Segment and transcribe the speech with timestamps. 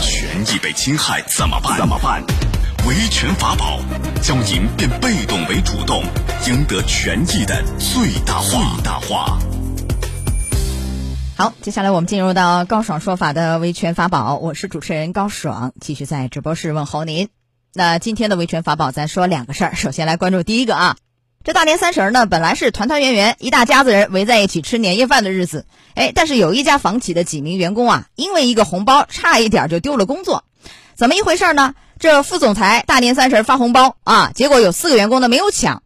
[0.00, 1.76] 权益被侵害怎么办？
[1.78, 2.22] 怎么办？
[2.86, 3.80] 维权法宝，
[4.22, 6.02] 将赢变被动为主动，
[6.46, 8.76] 赢得权益的最大化。
[8.76, 9.38] 最大化。
[11.36, 17.28] 好，接下来我们进入到高爽说法的维权法宝，我是主持人高爽，继续在直播室问候您。
[17.74, 19.74] 那今天的维权法宝，咱说两个事儿。
[19.74, 20.96] 首先来关注第一个啊，
[21.48, 30.44] 这大年三十呢，本来是团团圆圆一大家子人围在一起吃年夜饭的日子，哎，但是有一家房企的几名员工啊，因为一个红包，差一点就丢了工作，
[30.94, 31.74] 怎么一回事呢？
[31.98, 35.82] 这副总裁大年三十发红包啊，结果有四个员工呢没有抢，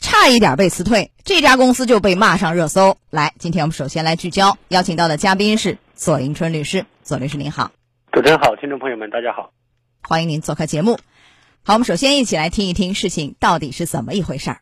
[0.00, 2.96] 差一点被辞退，这家公司就被骂上热搜。
[3.10, 7.72] 来，今天我们首先来聚焦，邀请到的嘉宾是左迎春律师，左律师您好，
[8.10, 9.50] 主持人好，听众朋友们大家好，
[10.00, 10.98] 欢迎您做客节目。
[11.62, 14.60] 好，我们首先一起来听一听事情到底是怎么一回事儿。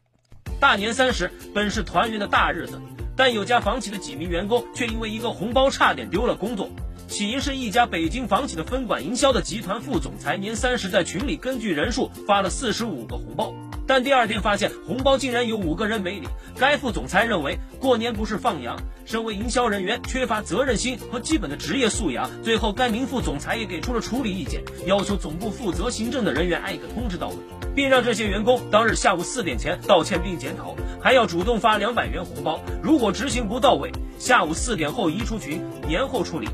[0.60, 2.80] 大年三十本是团圆的大日子，
[3.16, 6.70] 但有家房企的几名员工却因为一个红包差点丢了工作。
[7.12, 13.52] 起因是一家北京房企的分管营销的集团副总裁年三十在群里根据人数发了四十五个红包。
[13.86, 22.30] 但第二天发现红包竟然有五个人没领，该副总裁认为过年不是放羊，身为营销人员缺乏责任心和基本的职业素养。
[22.42, 27.34] 最后，该名副总裁也给出了处理意见，要求总部负责行政的人员挨个通知到位，
[27.74, 32.58] 并让这些员工当日下午四点前道歉并检讨，还要主动发两百元红包。
[32.82, 36.48] 如果执行不到位，下午四点后移出群，年后处理。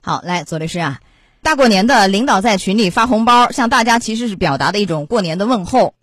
[0.00, 1.00] 好，来，左律师啊，
[1.42, 5.94] 大过年的，领导在群里发红包，向大家其实是表达的一种过年的问候。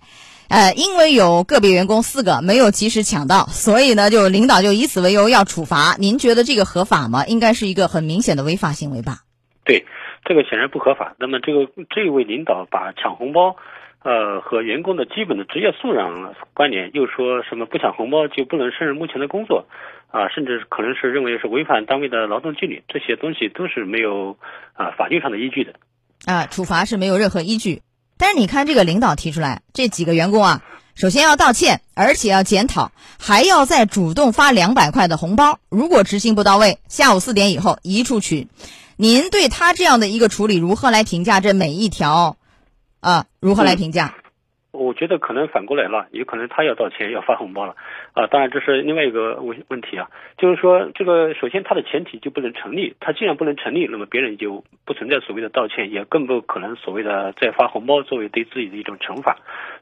[0.48, 5.96] 呃，因为有个别员工四个没有及时抢到，所以呢，就领导就以此为由要处罚。
[5.98, 7.26] 您觉得这个合法吗？
[7.26, 9.22] 应该是一个很明显的违法行为吧？
[9.64, 9.84] 对，
[10.24, 11.16] 这个显然不合法。
[11.18, 13.56] 那么，这个这位领导把抢红包，
[14.06, 19.66] 呃，和员工的基本的职业素养关联，又说什么不抢红包就不能胜任目前的工作，
[20.12, 24.38] 啊，甚至可能是认为是违反单位的劳动纪律，这些东西都是没有
[24.74, 25.74] 啊法律上的依据的。
[26.28, 27.82] 啊，处罚是没有任何依据。
[28.16, 30.62] 但是你看，这个领导提出来，这几个员工啊，
[30.94, 35.58] 首先要道歉，而且要检讨，还要再主动发两百块的红包。
[35.70, 38.48] 如果执行不到位，下午四点以后移出群。
[38.98, 41.40] 您对他这样的一个处理如何来评价？
[41.40, 42.38] 这每一条，
[43.06, 44.12] 啊，如何来评价？
[44.76, 47.76] 我觉得可能反过来了，有可能他要道歉，要发红包了。
[48.14, 59.38] 啊，当然这是另外一个问问题啊，就是说这个首先他的前提就不能成立，他既然不能成立，那么别人就不存在所谓的道歉，也更不可能所谓的再发红包作为对自己的一种惩罚。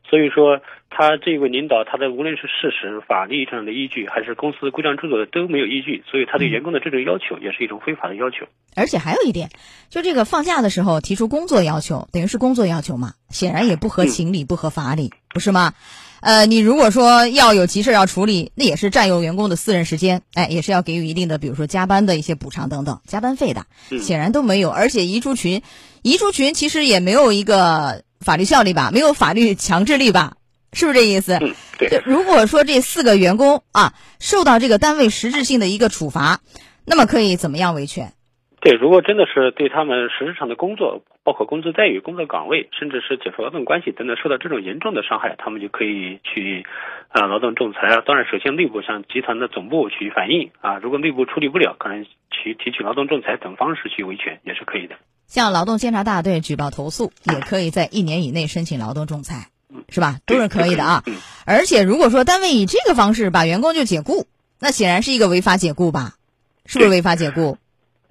[0.09, 0.59] 所以说，
[0.89, 8.45] 他这位领导他的无论是事实、法律上的依据，还是公司规章制度的都没有依据，所以他对员工的这种要求也是一种非法的要求。
[8.75, 9.49] 而且还有一点，
[9.89, 15.73] 就这个放假的时候提出工作要求，等于是工作要求嘛，显然也不合情理、不合法理，不是吗？
[16.19, 23.65] 呃，你如果说要有急事要处理，那也是占用员工的私人时间，哎，也是要给予一定的，比如说加班的一些补偿等等，加班费的，
[24.01, 24.69] 显然都没有。
[24.69, 25.61] 而且移出群，
[26.01, 30.37] 移出群其实也没有一个法律效力吧，没有法律强制力吧，
[30.71, 31.39] 是不是这意思？
[31.77, 32.01] 对。
[32.05, 36.39] 如果说这四个员工啊受到这个单位实质性的一个处罚，
[36.85, 38.13] 那么可以怎么样维权？
[38.63, 46.65] 对，如果真的是对他们实质上的工作，包括工资待遇、工作岗位，甚至是解除劳动关系等等受到这种严重的伤害，他们就可以去
[47.09, 48.01] 啊劳动仲裁啊。
[48.05, 54.95] 当然，首先内部向集团的总部去反映啊，如果内部处理不了，可能去提取劳动仲裁等方式去维权也是可以的。
[55.27, 59.49] 向劳动监察大队举报投诉，也可以在一年以内申请劳动仲裁，
[59.89, 60.19] 是吧？
[60.25, 61.03] 都是可以的啊。
[61.45, 64.25] 而且如果说单位以这个方式把员工就解雇，
[64.61, 66.13] 那显然是一个违法解雇吧？
[66.65, 67.57] 是不是违法解雇？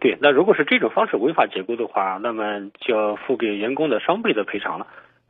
[0.02, 2.42] 对，那如果是这种方式违法解雇的话，那么
[2.80, 4.88] 就要付给员工的双倍的赔偿了，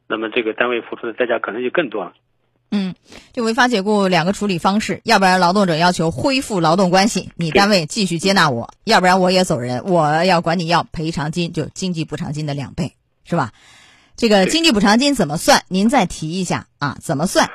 [0.08, 2.14] 那么这个单位付出的代价可能就更多了。
[2.70, 2.94] 嗯，
[3.34, 12.92] 就违法解雇两个处理方式，要不然劳动者要求恢复劳动关系，你单位继续接纳我；要不然我也走人，我要管你要赔偿金，就经济补偿金的两倍，
[13.26, 13.50] 是吧？
[14.16, 15.60] 这个经济补偿金怎么算？
[15.68, 17.46] 您再提一下啊，怎么算？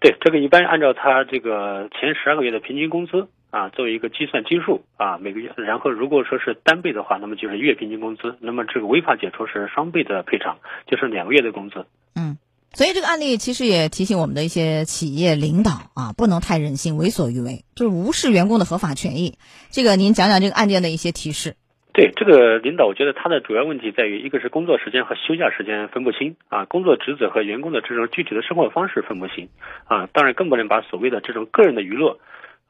[0.00, 3.28] 对，这个一般按照他这个前十二个月的平均工资。
[3.54, 10.58] 啊，作为一个计算基数啊，每个月，然后如果说是单倍的话，那么就是月平均工资，那么这个违法解除是双倍的赔偿，
[10.88, 11.86] 就是两个月的工资。
[12.16, 12.36] 嗯，
[12.72, 19.38] 所以这个案例其实也提醒我们的一些企业领导啊，不能太任性、为所欲为，就是无视员工的合法权益。
[19.70, 21.54] 这个您讲讲这个案件的一些提示。
[21.92, 29.48] 对这个领导，我觉得他的主要问题在于，一个是工作时间和休假时间分不清啊，工作职责和员工的这种具体的生活方式分不清
[29.84, 32.18] 啊，当然更不能把所谓的这种个人的娱乐。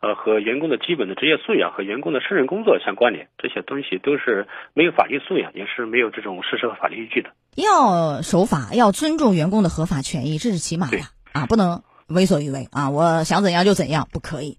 [0.04, 7.30] 呃，和员工的基本的职业素养和员工的胜任工作相关联，这些东西都是没有法律素养，也是没有这种事实和法律依据的。
[7.56, 10.98] 要守法，要尊重员工的合法权益，这是起码的
[11.32, 12.90] 啊，不能为所欲为啊！
[12.90, 14.58] 我想怎样就怎样，不可以。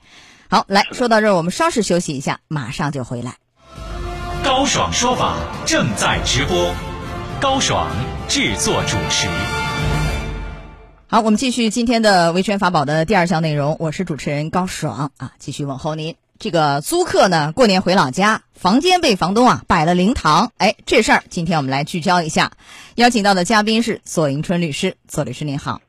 [0.49, 3.35] 好，来说到这儿，我们稍事休息一下，马上就回来。
[4.43, 5.35] 高爽说法
[5.67, 6.73] 正在直播，
[7.39, 7.87] 高爽
[8.27, 9.54] 制作主持。
[11.07, 13.77] 好，我们继续今天的维权法宝的第二项内容。
[13.79, 16.15] 我是主持人高爽啊，继续问候您。
[16.39, 22.53] 这个租客呢，过年回老家，房间被房东啊摆了灵堂，哎，这事儿今天我们来聚焦一下。
[22.95, 25.79] 邀请到的嘉宾是左迎春律师，左律师您好。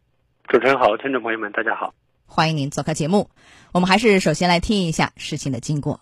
[0.48, 1.94] 主持人好，听众朋友们大家好，
[2.26, 3.30] 欢迎您做客节目。
[3.72, 6.00] 我们还是首先来听一下事情的经过。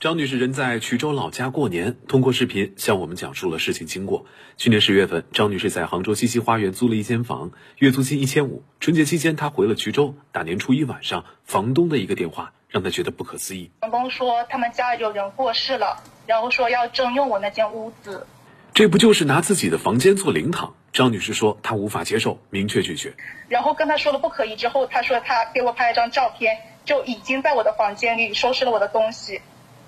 [0.00, 4.26] 张女士人在衢州老家过年，通过视频向我们讲述了事情经过。
[4.56, 8.62] 去年十月份，张女士在杭州西溪花园租了一间房，月租金一千五。
[8.78, 10.14] 春节期间，她回了衢州。
[10.30, 13.72] 大年初一晚上，房东的一个电话让她觉得不可思议。
[13.80, 18.24] 房东说他们家有人过世了，然后说要征用我那间屋子。
[18.74, 20.76] 这不就是拿自己的房间做灵堂？
[20.92, 23.14] 张女士说她无法接受，明确拒绝。
[23.48, 29.40] 然后跟他说了不可以之后，他说他给我拍了张照片，就已经在我的房间里收拾了我的东西。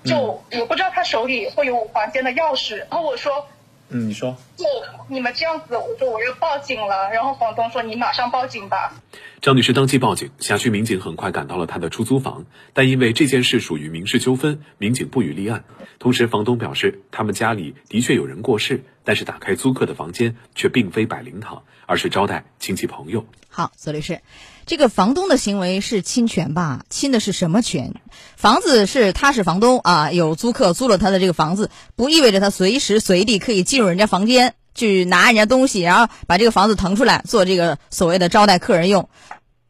[0.03, 3.47] 就我不知道他手里会有房间的钥匙，然后我说，
[3.89, 4.65] 嗯，你说，就
[5.07, 8.93] 你们这样子，我说我要报警了，然后房东说你马上报警吧。
[9.41, 15.63] 张女士当即报警，辖区民警很快赶到了她的出租房，但因为这件事属于民事纠纷，民警不予立案。
[15.99, 23.25] 同时，房东表示他们家里的确有人过世，但是打开租客的房间却并非摆灵堂，而是招待亲戚朋友。
[23.49, 24.21] 好，左律师。
[24.65, 26.85] 这个房东的行为是侵权吧？
[26.89, 27.93] 侵的是什么权？
[28.37, 39.09] 房子是他是房东啊，有租客租了他的这个房子，不意味着他随时随地可以进入人家房间去拿人家东西，然后把这个房子腾出来做这个所谓的招待客人用，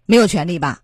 [0.06, 0.80] 没有权利吧？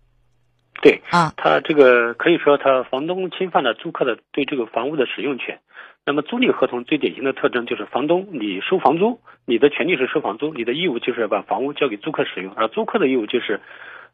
[0.82, 5.60] 对啊，他这个可以说他房东侵犯了租客的对这个房屋的使用权。
[6.08, 13.60] 那么租赁合同最典型的特征就是房东你收房租，你的权利是收房租，你的义务就是要把房屋交给租客使用，而租客的义务就是。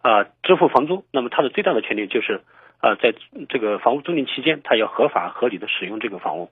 [0.05, 2.43] 啊，支付房租，那么他的最大的权利就是，
[2.76, 3.14] 啊，在
[3.49, 6.50] 这个房屋租赁期间，他要合法合理的使用这个房屋。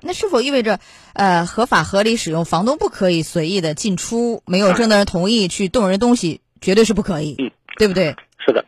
[0.00, 0.78] 那是否意味着，
[1.12, 8.16] 呃，合法合理使用，房东不可以随意的进出，没有征得人同意去动人东西，绝对是不可以，嗯，对不对？
[8.38, 8.64] 是的。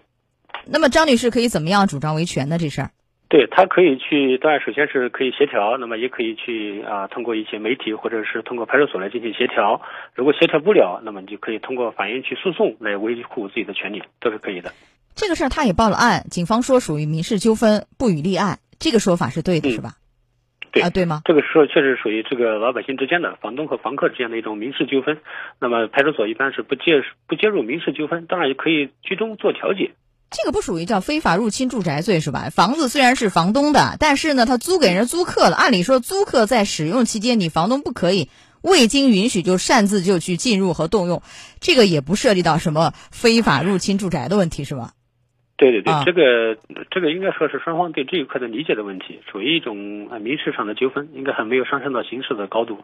[0.66, 2.58] 那么张女士可以怎么样主张维权呢？
[2.58, 2.90] 这事儿？
[3.28, 9.82] 对他可以去，当然首先是可以协调，那么也可以去啊，通过一些媒体或者是通过派出所来进行协调。
[10.14, 14.72] 如果协调不了，那么你就可以通过法院去诉讼来维护自己的权利，都是可以的。
[15.16, 19.94] 这个事儿他也报了案，警方说属于民事纠纷，不予立案，这个说法是对的，是吧？
[20.70, 21.22] 对啊，对吗？
[21.24, 25.18] 这个说确实属于这个老百姓之间的房东和房客之间的一种民事纠纷。
[25.58, 29.92] 那么派出所一般是不介不介入民事纠纷，当然也可以居中做调解。
[30.30, 32.50] 这个不属于叫非法入侵住宅罪是吧？
[32.50, 35.56] 房子虽然是房东的，但是呢，他租给人租客了。
[35.56, 38.28] 按理说，租客在使用期间，你房东不可以
[38.60, 41.22] 未经允许就擅自就去进入和动用，
[41.60, 44.90] 这个也不涉及到什么非法入侵住宅的问题是吧？
[45.56, 46.58] 对对对，这个
[46.90, 49.76] 这个应该说是双方对这一块的理解的问题，属于一种
[50.20, 52.80] 民事上的纠纷，应该还没有上升到刑事的高度。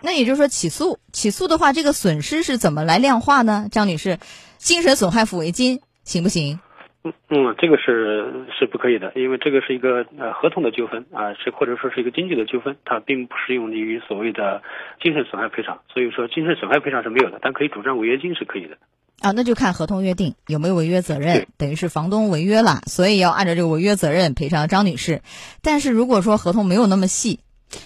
[0.00, 3.66] 那也就是说，起诉起诉的话，这个损失是怎么来量化呢？
[3.72, 4.18] 张女士，
[4.58, 5.80] 精神损害抚慰金。
[6.08, 6.58] 行不行？
[7.04, 14.62] 嗯嗯，这个是是不可以的，因为这个是一个呃合同的纠纷啊，是或者说是一个经济的纠纷，它并不适用于所谓的
[15.00, 18.78] 精神损害赔偿，所以说精神损害赔偿是没有的，但可以主张违约金是可以的。
[19.20, 25.20] 啊，那就看合同约定有没有违约责任，等于是房东违约了，所以要按照这个违约责任赔偿张女士。
[25.62, 27.40] 但是如果说合同没有那么细，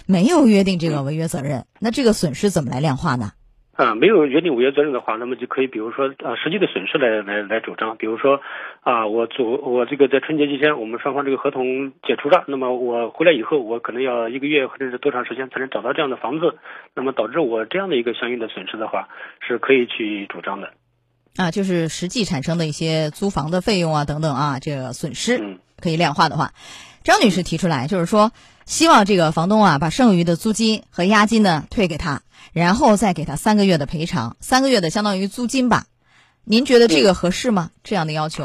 [0.07, 3.31] 没有约定这个违约责任，那这个损失怎么来量化呢？
[3.75, 7.97] 啊，没有约定违约责任的话，那么就可以，比如说啊，实际的损失来来来主张。
[7.97, 8.39] 比如说，
[8.81, 16.55] 啊，我主我这个在春节期间，我们双方这个合同解除了，那么我回来以后，我可能要一个月或者是多长时间才能找到这样的房子，
[16.93, 20.71] 那么导致我这样的一个相应的损失的话，是可以去主张的。
[21.37, 26.51] 啊，就是实际产生的一些租房的费用啊等等啊，这个损失可以量化的话，
[27.03, 28.31] 张女士提出来就是说，
[28.65, 32.21] 希望这个房东啊把剩余的租金和押金呢退给他。
[32.53, 35.85] 然后再给他三个月的赔偿，三个月的相当于租金吧？
[36.45, 37.71] 您觉得这个合适吗？
[37.83, 38.43] 这样的要求？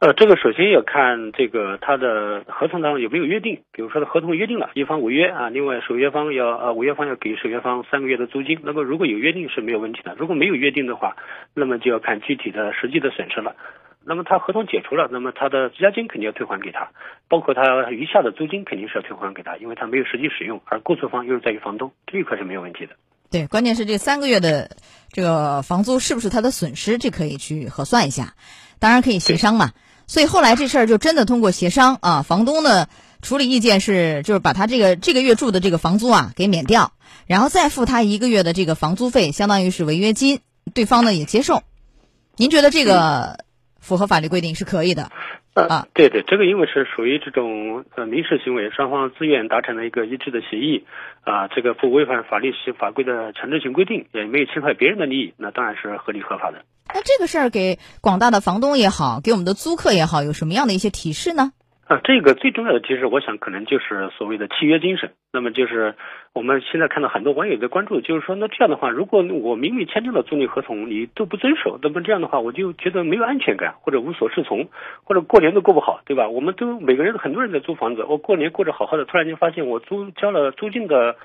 [0.00, 8.58] 呃，这个首先要看这个他的合同当中有没有约定，比如说合同约定了一方违约啊，另外守约方要呃违约方要给守约方三个月的租金。
[8.64, 11.16] 那么如果有约定是没有问题的，如果没有约定的话，
[11.54, 13.54] 那么就要看具体的实际的损失了。
[14.06, 16.90] 那么他合同解除了，那么他的押金肯定要退还给他，
[17.28, 22.94] 包括他余下的租金肯定是要退还给他，因为他没有实际使用，而过错方又是在于房东，这一块是没有问题的。
[23.30, 24.76] 对，关键是这三个月的
[25.10, 28.34] 这个房租是不是他的损失，这可以去核算一下。
[28.78, 29.72] 当然可以协商嘛。
[30.06, 32.86] 所以后来这事儿就真的通过协商啊，房东呢
[33.22, 36.92] 处理意见是就是把他这个这个月住的这个房租啊给免掉，
[37.26, 40.40] 然后再付他一个月的这个房租费，相当于是违约金。
[40.74, 41.62] 对方呢也接受。
[42.36, 43.43] 您觉得这个
[43.84, 45.10] 符合法律规定是可以的。
[45.54, 50.84] 啊，对对，这个因为是属于这种呃民事行为，双方自愿达成了一个一致的协议，
[51.22, 56.64] 啊，这个不违反法律法规的强制性规定，也没有侵害别人的利益，那当然是合理合法的。
[56.92, 61.52] 那这个事儿给广大的房东也好，给我们的租客也好，有什么样的一些提示呢？
[61.86, 65.12] 啊，这个最重要的其实，我想可能就是所谓的契约精神。
[65.32, 65.94] 那么就是
[66.32, 74.66] 我们现在看到很多网友在关注，就是说，那这样的话，如果我明明签订了租赁合同，你都不遵守，那么这样的话，我就觉得没有安全感，或者无所适从，
[75.04, 76.26] 或者过年都过不好，对吧？
[76.28, 81.16] 我们都每个人很多人在租房子，我过年过着好好的，突然间发现我租交了租金的。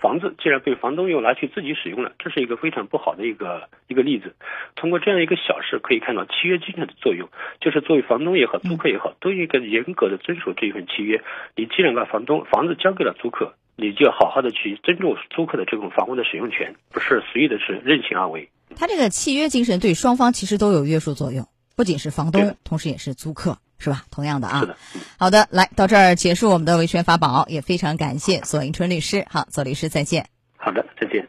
[0.00, 4.34] 房子竟然被房东又拿去自己使用了，这是一个非常不好的一个一个例子。
[4.76, 7.28] 通过这样一个小事，可以看到契约精神的作用，
[7.60, 11.22] 就是作为房东也好，租客也好，都应该严格的遵守这一份契约。
[11.56, 18.50] 你既然把房东房子交给了租客，你就要好好的去尊重租客的这种房屋的使用权，不是随意的是任性而为。
[18.76, 21.46] 他这个契约精神对双方其实都有约束作用，
[21.76, 23.56] 不仅是房东，同时也是租客。
[23.84, 24.04] 是吧？
[24.10, 24.76] 同样的啊，是的。
[25.18, 29.26] 好的，来到这儿结束我们的维权法宝，也非常感谢索迎春律师。
[29.30, 30.26] 好，左律师再见。
[30.56, 31.28] 好的，再见。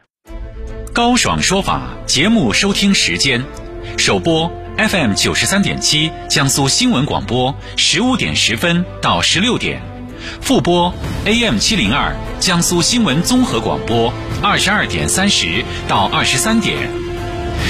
[0.94, 3.44] 高爽说法节目收听时间：
[3.98, 9.80] 首播 FM 九十三点七，江苏新闻广播十五点十分到十六点；
[10.40, 10.94] 复播
[11.26, 14.10] AM 七零二，江苏新闻综合广播
[14.42, 17.05] 二十二点三十到二十三点。